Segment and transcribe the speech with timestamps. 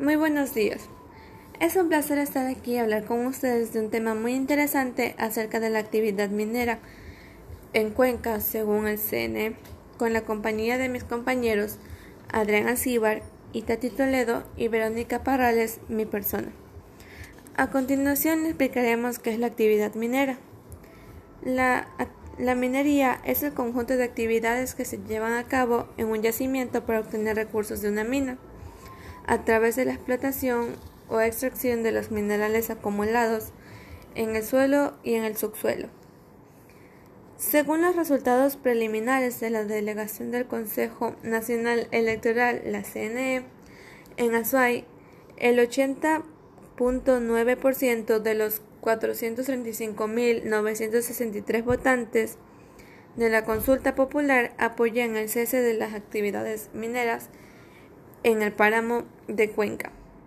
[0.00, 0.88] Muy buenos días.
[1.60, 5.60] Es un placer estar aquí y hablar con ustedes de un tema muy interesante acerca
[5.60, 6.78] de la actividad minera
[7.74, 9.56] en Cuenca, según el CNE,
[9.98, 11.76] con la compañía de mis compañeros
[12.32, 13.20] Adrián Acíbar,
[13.52, 16.48] Itati Toledo y Verónica Parrales, mi persona.
[17.58, 20.38] A continuación explicaremos qué es la actividad minera.
[21.44, 21.88] La,
[22.38, 26.86] la minería es el conjunto de actividades que se llevan a cabo en un yacimiento
[26.86, 28.38] para obtener recursos de una mina
[29.30, 30.74] a través de la explotación
[31.08, 33.52] o extracción de los minerales acumulados
[34.16, 35.86] en el suelo y en el subsuelo.
[37.36, 43.44] Según los resultados preliminares de la delegación del Consejo Nacional Electoral, la CNE,
[44.16, 44.84] en Azuay,
[45.36, 52.36] el 80.9% de los 435.963 votantes
[53.14, 57.30] de la consulta popular apoyan el cese de las actividades mineras
[58.22, 59.92] en el páramo de Cuenca.